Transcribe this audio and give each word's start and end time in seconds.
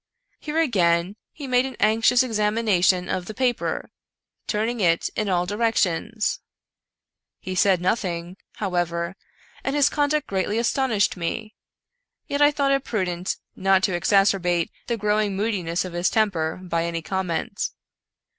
Here 0.39 0.57
again 0.57 1.15
he 1.31 1.45
made 1.45 1.67
an 1.67 1.75
anxious 1.79 2.23
examination 2.23 3.07
of 3.07 3.27
the 3.27 3.35
paper, 3.35 3.91
turn 4.47 4.67
ing 4.67 4.79
it 4.79 5.11
in 5.15 5.29
all 5.29 5.45
directions. 5.45 6.39
He 7.39 7.53
said 7.53 7.79
nothing, 7.79 8.37
however, 8.53 9.15
and 9.63 9.75
his 9.75 9.89
conduct 9.89 10.25
greatly 10.25 10.57
astonished 10.57 11.17
me; 11.17 11.53
yet 12.25 12.41
I 12.41 12.49
thought 12.49 12.71
it 12.71 12.83
prudent 12.83 13.35
not 13.55 13.83
to 13.83 13.91
exacerbate 13.95 14.71
the 14.87 14.97
growing 14.97 15.35
moodiness 15.35 15.85
of 15.85 15.93
his 15.93 16.09
temper 16.09 16.59
by 16.63 16.85
any 16.85 17.03
comment. 17.03 17.69